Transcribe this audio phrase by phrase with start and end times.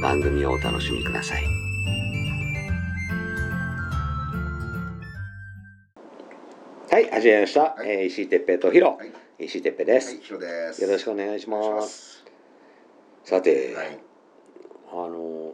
[0.00, 1.44] 番組をお楽しみください。
[6.90, 7.60] はい、始めました。
[7.74, 10.82] はいえー石井哲平とヒロ、はい石井哲平です、はい、です。
[10.82, 11.58] よろしくお願いしま。
[11.58, 12.24] ます
[13.24, 13.30] す。
[13.30, 13.98] さて、はい、
[14.90, 15.52] あの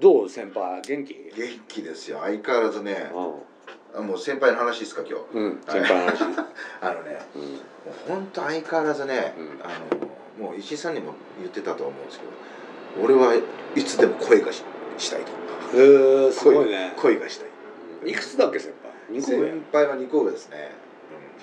[0.00, 1.14] どう先輩元気？
[1.36, 2.20] 元気ですよ。
[2.22, 5.38] 相変わらずね、うあもう先輩の話ですか今日？
[5.38, 6.22] ん、うん、先輩の話。
[6.80, 7.58] あのね、うん、もう
[8.06, 10.08] 本当相変わらずね、うんあの
[10.38, 12.30] もう石井さんにも言ってたと思うんですけど、
[13.02, 13.34] 俺は
[13.74, 14.62] いつでも声がし
[14.96, 15.32] したいと。
[15.74, 16.92] えー、すごいね。
[16.96, 17.46] 声声がした
[18.06, 18.10] い。
[18.10, 18.92] いくつだっけ先輩？
[19.10, 19.50] 二個上？
[19.50, 20.70] 先輩は二個上ですね。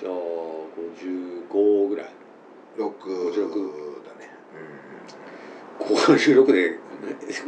[0.00, 0.68] じゃあ五
[1.00, 2.10] 十五ぐらい。
[2.76, 3.34] 六56
[4.04, 4.30] だね。
[5.78, 6.78] 五十六で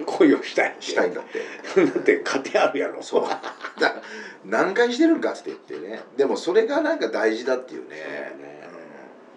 [0.06, 0.74] 恋をしたい。
[0.74, 0.82] うん。
[0.82, 1.84] したいんだって。
[1.84, 3.02] だって家庭あるやろ。
[3.02, 3.22] そう。
[3.80, 4.02] だ
[4.44, 6.00] 何回してるんかって言ってね。
[6.16, 7.96] でもそれがなんか大事だっていうね。
[7.96, 8.58] そうだね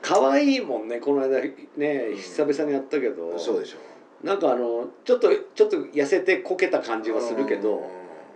[0.01, 1.39] 可愛いもんねこの間
[1.77, 3.77] ね久々にやったけうどん、そうでしょ。
[4.23, 7.89] なんかあのちょっとちょっと痩せてこけた感じはするけど、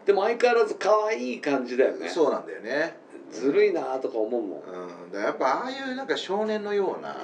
[0.05, 2.09] でも相変わらず可愛い感じだよね。
[2.09, 2.97] そうなんだよね。
[3.31, 4.61] ずるいなとか思うもん、
[5.05, 7.15] うん、だやっぱああいうなんか少年のような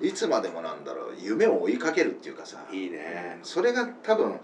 [0.00, 2.58] いつまでもなんだろう夢を追いかけるっていうかさ。
[2.72, 3.38] いいね。
[3.38, 3.44] うん。
[3.44, 4.38] それが多分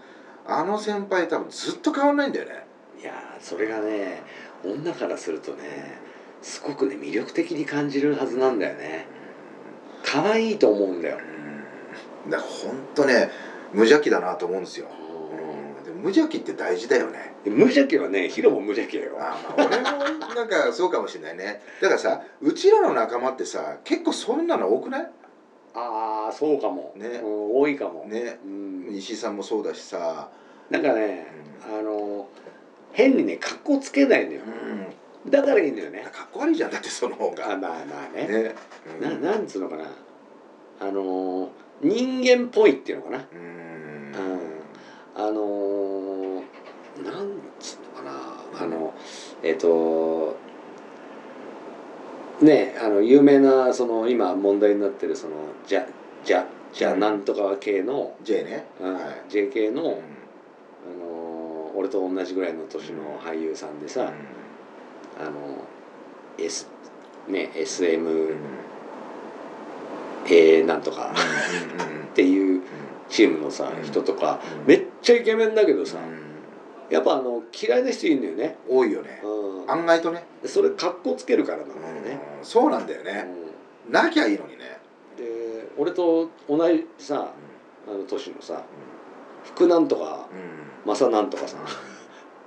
[0.45, 2.65] あの先輩多分ずっと変わんないんだよね。
[2.99, 4.21] いやーそれがね
[4.63, 5.99] 女からするとね
[6.41, 9.07] すごくね魅力的に感じるはずなんだよね。
[10.03, 11.17] 可愛いと思うんだよ、
[12.25, 12.29] うん。
[12.29, 13.29] だからほんとね
[13.73, 17.33] 無邪気だなと思うんですよ、うん、でも無邪気って大事だよね。
[17.45, 19.17] 無邪気はねヒロも無邪気だよ。
[19.19, 19.83] あまあ俺も
[20.35, 21.61] なんかそうかもしれないね。
[21.81, 25.11] だからさうちらの仲間ってさ結構そんなの多くない？
[25.75, 27.07] ああそうかも、ね。
[27.07, 28.39] うん多いかも、ね。
[28.43, 30.29] うん、石井さんもそうだしさ、
[30.69, 31.27] なんかね、
[31.63, 32.27] あの
[32.91, 34.41] 変にね格好つけないのよ。
[35.25, 36.09] うん、だからいいんだよね。
[36.11, 36.71] かっこ悪いじゃん。
[36.71, 37.53] だってその方が。
[37.53, 38.27] あまあまあね。
[38.27, 38.55] ね、
[39.01, 39.85] うんななんつうのかな。
[40.81, 41.51] あの
[41.81, 43.39] 人間っぽいっていうのかな、うん。
[44.15, 46.43] うん、あの
[47.03, 48.63] なんつうのかな。
[48.63, 48.93] あの
[49.41, 50.35] えっ、と
[52.41, 55.35] ねあの有名なその今問題になってるその
[55.65, 55.85] じゃ
[56.25, 58.93] じゃじゃなんとか系の、J ね、うん。
[58.93, 59.03] はい。
[59.29, 59.89] JK の、うん。
[59.89, 59.95] あ
[60.99, 64.11] の俺と同じぐらいの年の俳優さんでさ、
[65.19, 65.31] あの
[66.37, 66.67] S
[67.27, 67.51] ね
[70.29, 71.13] SMA なんとか
[72.11, 72.61] っていう
[73.09, 73.83] チームのさ、うん。
[73.83, 74.67] 人とかうん。
[74.67, 76.93] めっちゃイケメンだけどさ、うん。
[76.93, 79.21] やっぱあの嫌いな人いるんだよね、多いよね。
[79.23, 81.67] うん、案外とね、でそれ格好つけるからなん。
[81.69, 83.27] だよね、うんそうなんだよね、
[83.89, 84.79] なきゃいいのにね、
[85.17, 87.31] うんで俺と同じさ
[87.87, 88.63] あの年のさ
[89.43, 90.35] 福なんとかう
[90.89, 90.95] ん。
[90.95, 91.57] 正なんとかさ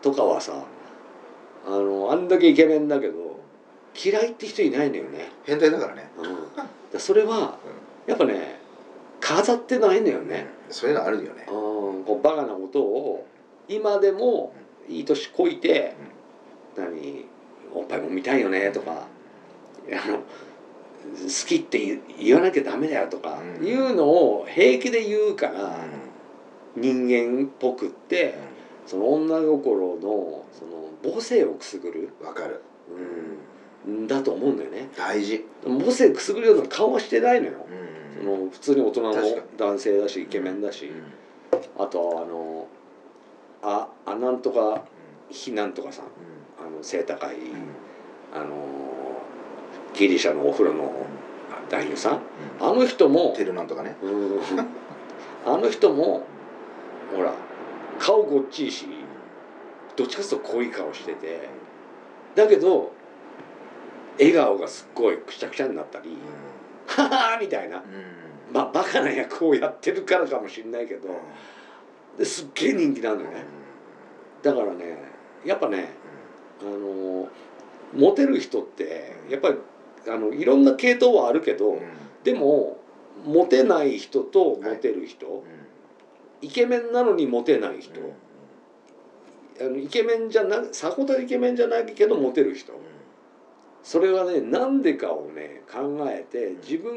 [0.00, 0.52] とかはさ
[1.66, 3.40] あのあんだけイケメンだけど
[4.02, 6.24] 嫌いって人いないのよね、変態だからね、うん、
[6.90, 7.58] でそれは
[8.06, 8.60] やっぱね
[9.20, 11.46] 飾ってないのよね、そういうのあるよね。
[11.48, 13.26] うん、こうバカなことを
[13.68, 14.52] 今でも
[14.88, 15.94] いい年こいて
[16.76, 17.24] 「何
[17.72, 19.06] おっぱいも見たいよね」とか
[19.92, 20.22] 「あの好
[21.46, 23.66] きって言言わなきゃダメだよ」とかうん。
[23.66, 25.54] いうのを平気で言うかうん。
[25.54, 25.78] ら
[26.76, 28.34] 人間っぽくって
[28.86, 32.60] その女心のその母性をくすぐる、うんわかる。
[32.90, 33.38] うん、
[34.06, 34.88] だと思うんだよね。
[34.96, 37.66] 大事、母性くすぐるような顔はしてないのよ。
[38.20, 38.24] うん。
[38.24, 39.14] その普通に大人の
[39.56, 40.90] 男性だしイケメンだし。
[41.78, 42.66] あとはあの
[43.62, 44.84] ああなんとか
[45.30, 46.04] ひなんとかさん。
[46.64, 47.36] あの背高い
[48.32, 48.54] あの
[49.94, 51.04] ギリシャのお風呂の
[51.68, 52.20] 男優さん。
[52.60, 53.96] あの人もテルなんとかね。
[54.00, 54.40] うん。
[55.44, 56.24] あの人も
[57.16, 57.32] ほら
[57.98, 58.86] 顔ごっちいし
[59.96, 61.48] どっちかというと濃い顔してて。
[62.34, 62.92] だけど
[64.22, 66.16] 笑顔がすっごいくちゃくちゃになったり
[66.86, 67.84] 「ははーみたいな、うん。
[68.52, 71.08] まあ、バカな役をやってるからかもしれないけど
[72.18, 73.44] ですっげえ人気なのよね。
[74.42, 74.98] だからね
[75.44, 75.90] やっぱね
[76.60, 77.28] あの
[77.94, 79.56] モテる人ってやっぱり
[80.08, 81.80] あのいろんな系統はあるけど、うん。
[82.24, 82.78] でも
[83.24, 85.44] モテない人とモテる人、
[86.40, 88.00] イケメンなのにモテない人、
[89.60, 92.72] あのイケメンじゃなさほどイケメンじゃないけどモテる人
[93.82, 96.94] それはねなんでかをね考えて自分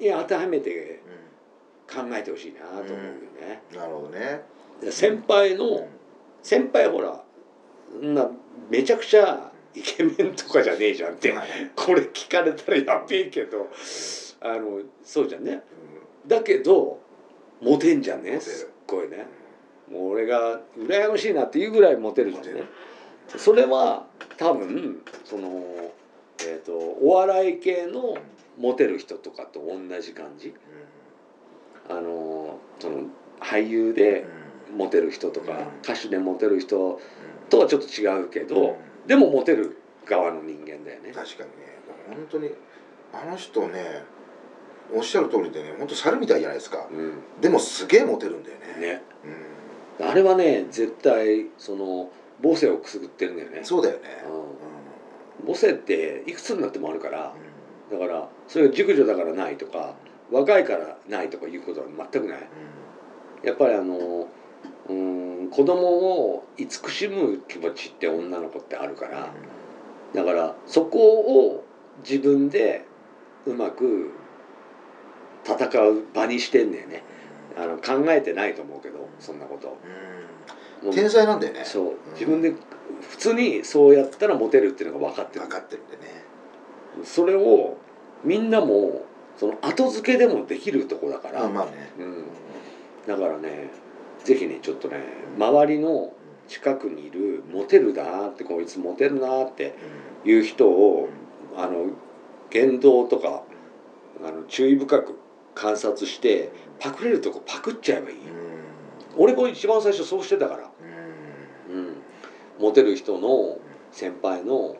[0.00, 1.00] に当てはめて
[1.88, 3.62] 考えてほしいなと思うよね。
[3.74, 4.42] なるほどね。
[4.80, 5.86] で先輩の
[6.42, 7.22] 先輩ほら
[8.00, 8.30] な
[8.70, 11.48] めちゃくちゃイケメンとかじゃねえじゃんってはい。
[11.76, 13.68] これ聞かれたらやべえけど
[14.40, 15.62] あのそうじゃんね。
[16.26, 17.00] だけど
[17.60, 19.26] モテんじゃんねすっごいね。
[19.90, 22.62] もう俺が羨ましいなっていうぐらいモテるじゃんね
[23.26, 24.06] それは
[24.38, 25.92] 多分その
[26.48, 28.16] えっ、とお笑い系の
[28.58, 30.54] モテる人とかと同じ感じ？
[31.88, 33.04] あのその
[33.40, 34.26] 俳優で
[34.76, 35.58] モテる人とかうん。
[35.82, 37.00] 歌手でモテる人
[37.50, 41.12] とはちょっと違うけどでもモテる側の人間だよね。
[41.12, 41.72] 確かにね。
[42.08, 42.50] 本当に
[43.12, 44.02] あの人ね
[44.94, 46.88] おっしゃる通りでね本当猿みたいじゃないですか。
[46.90, 47.40] うん。
[47.40, 48.62] でもすげえモテるんだよね。
[48.80, 49.02] ね、
[50.00, 52.10] うあれはね絶対その
[52.42, 53.60] 母性をくすぐってるんだよね。
[53.60, 54.24] ん、そうだよね。
[54.24, 54.41] うん、
[55.46, 57.34] 母性っていくつになってもあるから
[57.90, 59.94] うだからそれが熟女だからないとか
[60.30, 62.48] 若いからないとかいうことは全くない。
[63.42, 64.28] やっぱりあの
[64.88, 69.32] うん子供を慈しむ気持ちって女の子ってあるから
[70.14, 70.98] だからそこ
[71.48, 71.64] を
[72.08, 72.86] 自分で
[73.46, 74.12] うまく
[75.44, 77.02] 戦う場にしてんだよね。
[77.56, 79.76] あの考えてないと思うけどそんなこと。
[80.82, 81.64] もう天才なんだよね。
[81.64, 81.94] そう。
[82.14, 82.54] 自分で
[83.08, 85.42] 普通にそうやったらモテるっていうのが分かってる。
[85.42, 86.24] 分かってるんでね。
[87.04, 87.76] それを
[88.24, 89.06] みんなも
[89.36, 91.92] その後付けでもできるとこだから、あまあね。
[91.98, 92.24] うん、
[93.06, 93.70] だからね
[94.24, 94.98] ぜひねちょっとね
[95.36, 96.12] 周りの
[96.48, 99.74] 近くにいるモテるなってこいつモテるなって
[100.24, 101.08] いう人を
[101.56, 101.86] あの
[102.50, 103.42] 言動とか
[104.24, 105.18] あの注意深く
[105.54, 108.22] 観察してパクれるとこパクっちゃえばいいよ。
[109.16, 110.91] 俺これ一番最初そうしてたから、うん、
[112.62, 113.58] モテる人の
[113.90, 114.76] 先輩の、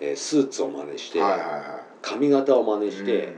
[0.00, 1.20] えースーツを真似して、
[2.00, 3.34] 髪型を真似いして、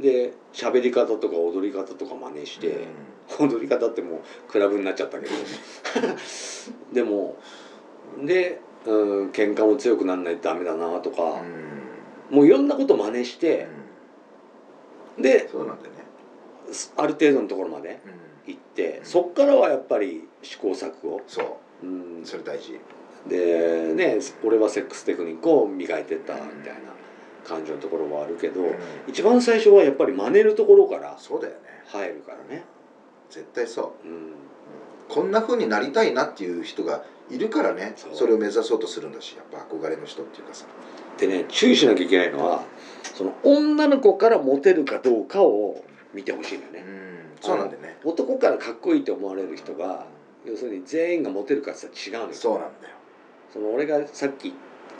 [0.00, 2.88] で喋り方とか踊り方とか真似して、
[3.38, 5.32] 踊り方ってもうクラブになっちゃったけど。
[6.92, 7.36] でも
[8.24, 11.42] で、うん、喧嘩も強くならないとダメだなとか、
[12.30, 13.68] もういろんなこと真似して、
[15.16, 15.98] でそうなんだよね。
[16.96, 18.00] ある程度のところまで
[18.46, 21.86] 行ってそっからはやっぱり試行錯誤、そう。
[21.86, 21.86] う
[22.20, 22.78] ん、それ大事
[23.26, 26.92] でね俺はセックステクニックを磨いてったみたいな
[27.44, 28.60] 感じのところはあるけど、
[29.06, 31.60] 一番最初はやっぱり真似るところからそうだよね。
[31.86, 32.64] 入るからね。
[33.30, 34.08] 絶対そう。
[34.08, 34.32] うん。
[35.08, 40.66] こんな風になりたいなっていう人がいるからねそれを目指そうとするんだしやっぱ憧れの人っていうかさ。
[41.18, 42.62] でね注意しなきゃいけないのは
[43.14, 45.82] その女の子からモテるかどうかを
[46.14, 46.98] 見てほしいのよね、うん
[47.40, 47.96] そうなんだよね。
[48.04, 50.06] 男からかっこいいと思われる人が
[50.44, 52.34] 要するに全員がモテるかって言ったら違うのよ。
[52.34, 52.96] そうなんだよ
[53.52, 54.52] その俺がさっき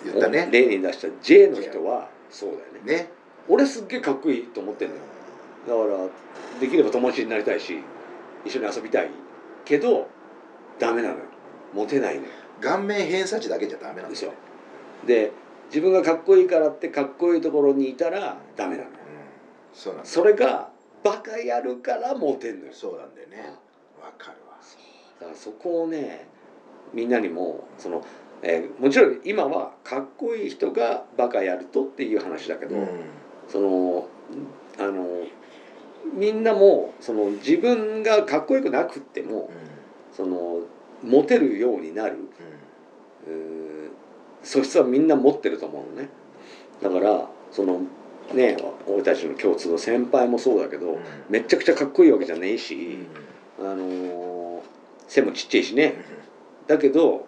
[0.05, 0.49] 言ったね。
[0.51, 3.05] 例に出した J の人はそうだよね。
[3.05, 3.11] ね。
[3.49, 5.01] 俺すっげえかっこいいと思ってんのよ。
[5.67, 7.79] だからできれば友達になりたいし
[8.45, 9.11] 一緒に遊びたい
[9.65, 10.09] けど
[10.79, 11.21] ダメなのよ。
[11.75, 12.29] モテないのよ。
[12.61, 14.31] 顔面偏差値だけじゃダメなんですよ。
[14.31, 14.37] よ
[15.07, 15.33] で
[15.69, 18.97] 自分がかっこいいからってかっこいいところにいたらダメなのよ。
[19.73, 19.79] うん。
[19.79, 20.15] そうなんだよ。
[20.15, 20.71] それが
[21.05, 22.73] バカやるからモテんのよ。
[22.73, 23.55] そうなんだよね。
[24.01, 24.57] わかるわ。
[25.21, 26.27] だからそこをね
[26.93, 28.05] みんなにもその、
[28.43, 32.89] えーもちろん今はかっこいい人がバカやるとっていう話だけど、うん。
[33.49, 34.09] その
[34.79, 35.25] あの
[36.15, 39.51] みんなもその自分がかっこよくなくっても
[40.13, 40.61] その
[41.03, 42.17] モテるようになる。
[43.27, 43.89] うー
[44.43, 46.09] 素質はみんな持ってると思うのね。
[46.81, 47.81] だからその
[48.33, 50.99] ね俺たちの共通の先輩もそうだけど、うん。
[51.29, 52.59] めっちゃくちゃかっこいいわけじゃねえうん。
[52.59, 52.99] し、
[53.59, 54.39] あのー
[55.09, 55.95] 背もちっちゃいしね。
[56.67, 57.27] だけど、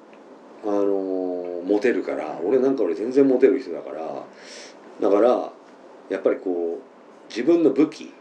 [0.64, 4.24] あのーモテるから俺なんか俺全然モテる人だから
[5.00, 5.52] だから
[6.08, 8.12] やっぱりこう自分の武器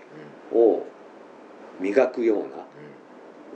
[0.54, 0.86] を
[1.80, 2.50] 磨くような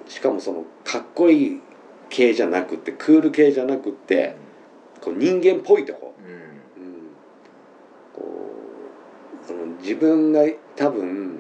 [0.08, 1.62] しかもそのかっこいい
[2.10, 4.36] 系じゃなくってクール系じゃなくって
[5.02, 7.10] こう人間っぽいとこ、うん。
[8.14, 8.52] こ
[9.44, 10.42] うその自分が
[10.76, 11.40] 多分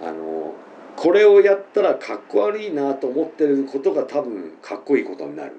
[0.00, 0.54] あの
[0.96, 5.52] これをやったらかっこ悪いなと思ってることが多分かっこいいことになる。
[5.52, 5.56] ん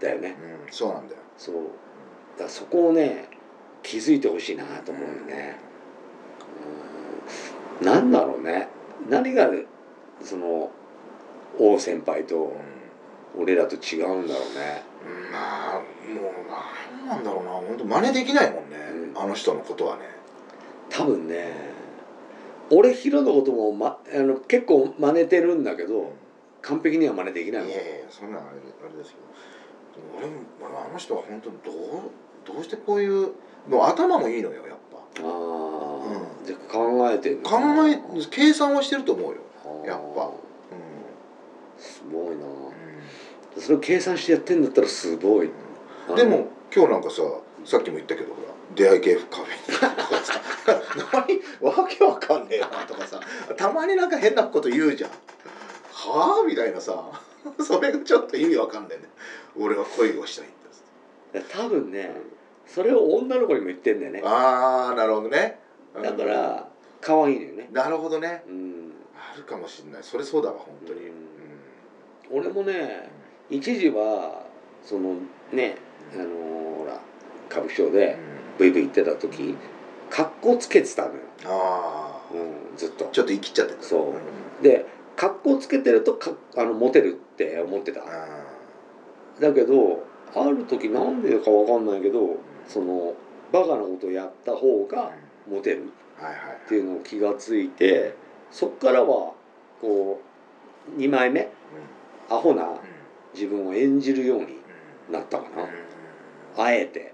[0.00, 0.36] だよね。
[0.66, 1.20] うんそうなんだよ。
[1.36, 1.54] そう。
[2.38, 3.28] だそこをね
[3.82, 5.58] 気づいてほしいなと思うよね。
[7.80, 7.86] うん。
[7.86, 8.68] なんだろうね。
[9.08, 9.50] 何が
[10.22, 10.70] その
[11.58, 12.80] 王先輩とうん。
[13.38, 14.82] 俺らと違うんだろうね。
[15.30, 17.50] まあもうなんなんだろうな。
[17.50, 18.76] 本当真似できないもんね、
[19.14, 19.22] うん。
[19.22, 20.02] あの人のことはね。
[20.88, 21.52] 多分ね
[22.70, 26.12] 俺ヒロのことも、ま、あの結構真似てるんだけど
[26.62, 27.72] 完璧には真似できいやないもん。
[27.72, 29.22] いやそんなんあれあれですけど
[30.16, 30.32] 俺も
[30.88, 31.74] あの人は本当にどう
[32.46, 33.32] どうしてこういう
[33.68, 34.98] もう頭もいいのよやっぱ。
[35.22, 37.98] ああ、うじゃあ考えてんの考え
[38.30, 39.40] 計算はしてると思うよ、
[39.86, 40.24] やっぱ。
[40.26, 40.32] う
[41.78, 42.72] すごいな、ん。
[43.58, 45.50] それを計算してやってんだったらすごい
[46.16, 47.22] でも今日なんかさ
[47.64, 50.40] さっきも言ったけどほら出会い系カフェにとかさ。
[51.12, 51.70] 何？
[51.70, 53.20] わけわかんねえなとかさ。
[53.56, 55.10] たまになんか変なこと言うじゃん。
[55.92, 56.46] はあ？
[56.46, 57.20] みたいなさ
[57.62, 59.04] それがちょっと意味わかんないね。
[59.58, 62.12] 俺は恋をしたいんです多分ね
[62.66, 64.22] それを女の子にも言ってんだよね。
[64.24, 65.58] ああなるほどね。
[66.02, 66.68] だから
[67.00, 67.68] 可愛いのよね。
[67.72, 68.44] なるほどね。
[68.46, 70.02] うん、あるかもしんない。
[70.02, 71.02] それそうだわ本当に、う
[72.32, 72.38] うん。
[72.38, 73.10] ん俺もね
[73.48, 74.44] 一時は
[74.84, 75.14] その
[75.52, 75.76] ね
[76.14, 76.28] あのー
[76.80, 77.00] ほら
[77.50, 78.16] 歌舞伎町で
[78.58, 79.56] ブイブイ行ってた時
[80.08, 83.06] 格好つけてたのよ、ああうん、ずっと。
[83.12, 83.82] ちょっと生きちゃってた。
[83.82, 84.62] そうん。
[84.62, 84.86] で
[85.20, 88.00] 格好つけてるとかあのモテるって思ってた。
[88.00, 88.04] あ
[89.38, 90.02] だけど
[90.34, 93.12] ある時なんでかわかんないけどその
[93.52, 95.12] バカなことをやった方あが
[95.46, 95.84] モテる
[96.64, 98.14] っていうのを気がついて
[98.50, 99.34] そっからは
[99.82, 100.22] こ
[100.96, 101.50] う2枚目
[102.30, 102.66] アホな
[103.34, 104.56] 自分を演じるように
[105.10, 105.68] なったかな。
[106.56, 107.12] あえて。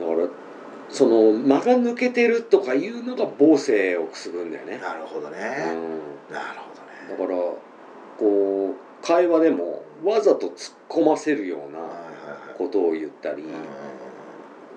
[0.00, 0.08] うん。
[0.08, 0.28] だから
[0.94, 5.38] その間が抜けてるとかいうのが母性をくすぐんだよね、なるほどね、
[6.28, 7.10] うん、なるほどね。
[7.10, 7.28] だから
[8.16, 11.80] こう会話でもわざと突っ込ませるような
[12.56, 13.42] ことを言ったり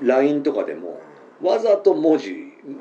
[0.01, 0.99] LINE とかでも
[1.39, 2.33] わざと文字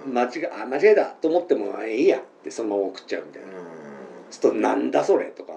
[0.06, 3.48] 間違えあ間違えたと思ってもあいいやってそのまま送っちゃうみたいな。
[3.48, 3.54] うん。
[4.30, 5.52] ちょっとなんだそれとか、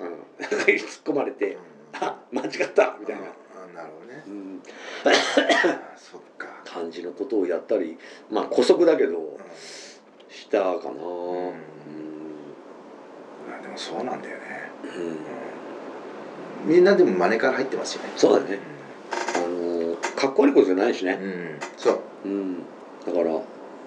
[0.00, 1.58] うんうん、突っ込まれて
[1.92, 3.24] あ間違ったみたいな、う
[3.70, 4.24] んなるほどね。
[4.26, 4.62] うん、
[5.04, 5.10] あ
[5.96, 7.96] そっか感じのことをやったり
[8.30, 9.24] まあ姑息だけどうん。
[10.34, 10.68] したかな。
[10.68, 11.52] うん。
[13.56, 14.44] あでもそうなんだよね。
[16.64, 16.74] うん。
[16.74, 18.10] みんなでも真似から入ってますよね。
[18.16, 18.58] そうだね。
[19.36, 21.58] あのかっこ悪いことじゃないしね、うん。
[21.76, 22.00] そう。
[22.24, 22.58] うん、
[23.06, 23.40] だから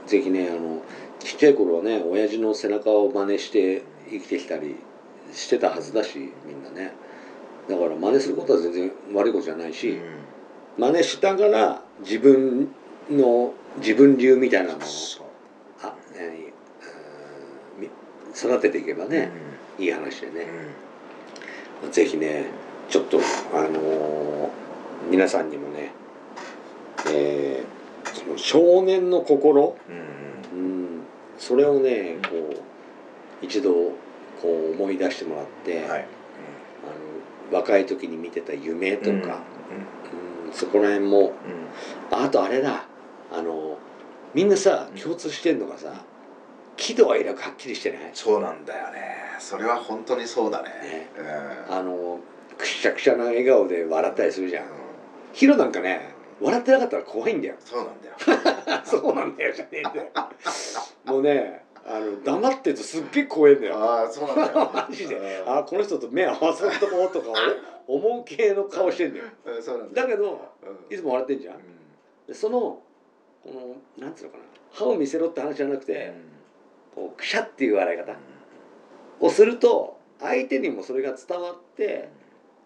[0.06, 0.82] ぜひねあの
[1.20, 4.77] ちっちゃい頃はね親父の背中を真似して生きてきたり
[5.34, 6.94] してたはずだしみんなね。
[7.67, 10.37] だから真似することは全然悪いことじゃないし、うん
[10.78, 12.70] 真似しながら自分
[13.10, 14.82] の自分流みたいなのを
[15.82, 17.90] あ、えーみ
[18.36, 19.32] 育てていけばね、
[19.80, 20.36] いい話でうん。
[20.36, 20.44] ね、
[21.92, 22.46] ぜひね
[22.90, 23.20] ちょっと
[23.54, 24.50] あのー
[25.10, 25.92] 皆さんにもね、
[27.12, 27.78] えー
[28.14, 29.78] その少年の心、
[30.54, 30.60] うん。
[30.60, 30.64] う
[31.00, 31.02] ん、
[31.38, 32.36] それをねこ
[33.42, 33.92] う一度こ
[34.46, 36.06] う思い出してもらって、はい。
[37.50, 39.20] あの若い時に見てた夢とか、うん。
[39.20, 39.28] うん
[40.58, 41.34] そこら辺も。
[42.12, 42.24] うん。
[42.24, 42.86] あとあれだ。
[43.32, 43.78] あの
[44.34, 45.94] みんなさ共通してんのがさ
[46.78, 48.10] 喜怒哀楽はっきりしてない？
[48.14, 49.18] そうなんだよね。
[49.40, 50.70] それは本当にそうだね。
[50.70, 51.10] ね。
[51.70, 51.76] うん。
[51.76, 52.20] あの
[52.58, 54.66] くしゃくしゃな笑顔で笑ったりするじゃん。
[55.34, 57.56] ヒロなんかね笑ってなかったら怖いんだよ。
[57.60, 58.82] そうなんだよ。
[58.86, 60.10] そうなんだよじゃねえんだよ。
[61.06, 63.77] もうねあの黙ってるとすっげえ怖いんだよ。
[63.77, 64.72] ああそうなんだよ。
[64.75, 65.15] マジで。
[65.15, 65.58] うん。
[65.58, 67.27] あこの人と目合わせるとこうとか
[67.88, 69.25] お思う系の顔してんだよ。
[69.46, 70.08] うんそうなんだよ。
[70.08, 70.41] だけど
[70.89, 70.94] うん。
[70.94, 71.62] いつも笑ってんじゃん。
[72.27, 72.82] でその
[73.41, 73.75] この
[74.06, 74.44] なんつうのかな。
[74.72, 76.13] 歯を見せろって話じゃなくて
[76.94, 78.13] こうくしゃっていう笑い方。
[79.20, 82.10] をすると相手にもそれが伝わって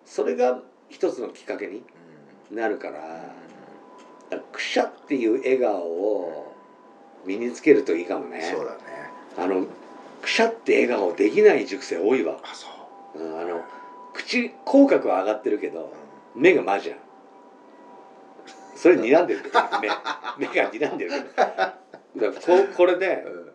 [0.03, 1.83] それが一つのきっかけに
[2.49, 3.25] なるからだか
[4.31, 6.53] らくしゃっていう笑顔を
[7.25, 8.41] 身につけるといいかもね。
[8.41, 8.90] そうだね
[9.37, 9.65] あの
[10.21, 12.67] くしゃって笑顔できない塾生多いわ、あそ
[13.15, 13.19] う。
[13.23, 13.63] うん、あの
[14.13, 15.91] 口口角は上がってるけど
[16.35, 16.99] 目がマジやん。
[18.75, 19.89] それ睨んでるけど 目。
[20.47, 22.31] 目が睨んでるけど。
[22.31, 22.37] こ
[22.75, 23.45] これでうん。
[23.45, 23.51] こ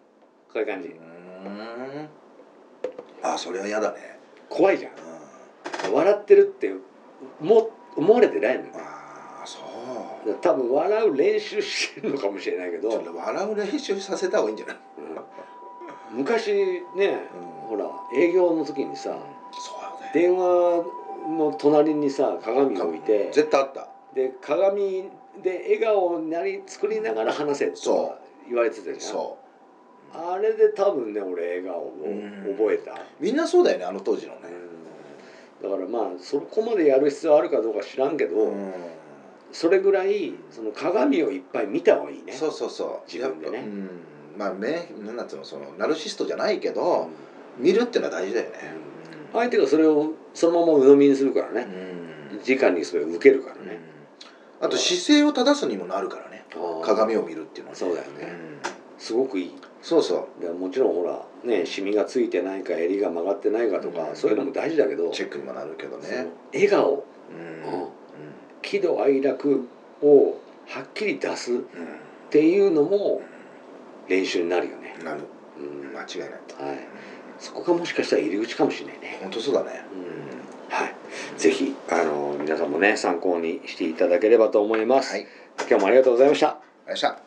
[0.54, 0.88] ういう感じ。
[0.88, 2.08] うん。
[3.22, 4.18] あそれは嫌だね。
[4.48, 4.90] 怖いじゃ
[5.84, 5.92] うん。
[5.92, 6.72] ん笑ってるって
[7.40, 8.70] も思われてないのよ。
[8.76, 9.58] ああそ
[10.30, 10.34] う。
[10.40, 14.76] 多分笑う練習してるのかもしれないけど、笑う練習させた方がいいんじゃない？
[14.98, 15.16] うん
[16.10, 17.28] 昔ね
[17.66, 17.68] うん。
[17.68, 19.16] ほら営業の時にさね。
[20.14, 20.84] 電話
[21.28, 23.88] の隣にさ鏡を置いて絶対あった。
[24.14, 25.04] で鏡
[25.42, 29.00] で笑顔になり作りながら話せそと言われてたじゃん。
[29.00, 29.38] そ
[30.14, 32.56] あれで多分ね俺笑顔をうん。
[32.56, 34.40] 覚えた、うみんなそうだよねあの当時のね。
[35.62, 38.72] だからまあそこまでやる必要あるかどうか知らんけど、うん。
[39.52, 42.32] それぐらいその鏡をいっぱい見た方がいいね。
[42.32, 43.12] そうそうそう。
[43.12, 43.58] 自分でね。
[43.58, 43.90] うん
[44.36, 47.08] まあねなんつうのそのナルシストじゃないけど
[47.58, 48.56] 見るってのは大事だよね。
[49.32, 51.66] 相手がそれをそのまま鵜呑みにするからうねん。
[52.46, 53.66] 直にそれを受けるからうん。
[53.66, 53.80] ね
[54.60, 56.44] あと姿勢を正すにもなるからね。
[56.82, 58.24] 鏡を見るっていうのはそうだよね。
[58.24, 58.28] ん。
[58.98, 59.54] すごくいい。
[59.82, 60.42] そうそう。
[60.42, 64.16] でもちろんほらねシミがついてないか襟が曲がってないかとか、うん。
[64.16, 66.28] そういうのも大事だけどチェックにもなるけどね。
[66.52, 67.04] 笑顔。
[67.30, 67.72] うん。
[67.72, 67.88] うん。
[68.62, 69.68] 喜怒哀楽
[70.02, 71.58] をはっきり出すっ
[72.30, 73.20] ていうのも
[74.08, 74.94] 練習になるよね。
[74.98, 75.20] う、んなる。
[75.58, 75.96] うん。
[75.96, 76.78] 間違いないはい、
[77.38, 79.84] そこがもしかしたら入り口かもしれないね、本当そうだね。
[80.68, 80.94] はい、
[81.38, 85.26] ぜひあの皆さんもね参考にしていただければと思います、はい。
[85.68, 86.46] 今日もありがとうございました。
[86.46, 86.58] よ
[86.92, 87.25] っしゃ